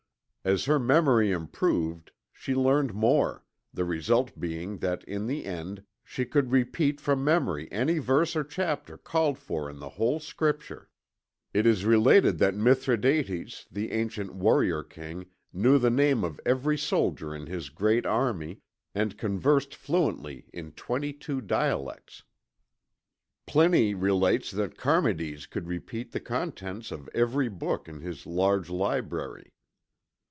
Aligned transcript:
As 0.43 0.65
her 0.65 0.79
memory 0.79 1.29
improved, 1.29 2.09
she 2.33 2.55
learned 2.55 2.95
more, 2.95 3.45
the 3.71 3.85
result 3.85 4.39
being 4.39 4.79
that 4.79 5.03
in 5.03 5.27
the 5.27 5.45
end 5.45 5.83
she 6.03 6.25
could 6.25 6.51
repeat 6.51 6.99
from 6.99 7.23
memory 7.23 7.71
any 7.71 7.99
verse 7.99 8.35
or 8.35 8.43
chapter 8.43 8.97
called 8.97 9.37
for 9.37 9.69
in 9.69 9.77
the 9.77 9.89
whole 10.01 10.19
Scripture." 10.19 10.89
It 11.53 11.67
is 11.67 11.85
related 11.85 12.39
that 12.39 12.55
Mithridates, 12.55 13.67
the 13.71 13.91
ancient 13.91 14.33
warrior 14.33 14.81
king, 14.81 15.27
knew 15.53 15.77
the 15.77 15.91
name 15.91 16.23
of 16.23 16.39
every 16.43 16.75
soldier 16.75 17.35
in 17.35 17.45
his 17.45 17.69
great 17.69 18.07
army, 18.07 18.61
and 18.95 19.19
conversed 19.19 19.75
fluently 19.75 20.49
in 20.51 20.71
twenty 20.71 21.13
two 21.13 21.41
dialects. 21.41 22.23
Pliny 23.45 23.93
relates 23.93 24.49
that 24.49 24.75
Charmides 24.79 25.45
could 25.45 25.67
repeat 25.67 26.13
the 26.13 26.19
contents 26.19 26.91
of 26.91 27.07
every 27.13 27.47
book 27.47 27.87
in 27.87 27.99
his 28.01 28.25
large 28.25 28.71
library. 28.71 29.53